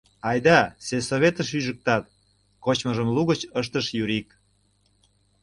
[0.29, 2.03] —Айда, сельсоветыш ӱжыктат,—
[2.63, 4.27] кочмыжым лугыч ыштыш Юрик.